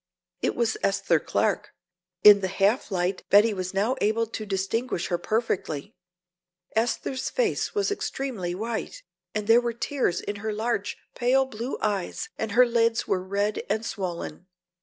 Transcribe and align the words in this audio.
It 0.41 0.55
was 0.55 0.77
Esther 0.81 1.19
Clark. 1.19 1.75
In 2.23 2.39
the 2.39 2.47
half 2.47 2.89
light 2.89 3.21
Betty 3.29 3.53
was 3.53 3.71
now 3.71 3.95
able 4.01 4.25
to 4.25 4.47
distinguish 4.47 5.09
her 5.09 5.19
perfectly. 5.19 5.93
Esther's 6.75 7.29
face 7.29 7.75
was 7.75 7.91
extremely 7.91 8.55
white, 8.55 9.03
there 9.35 9.61
were 9.61 9.73
tears 9.73 10.19
in 10.19 10.37
her 10.37 10.53
large 10.53 10.97
pale 11.13 11.45
blue 11.45 11.77
eyes 11.83 12.29
and 12.39 12.53
her 12.53 12.65
lids 12.65 13.07
were 13.07 13.21
red 13.21 13.61
and 13.69 13.85
swollen. 13.85 14.47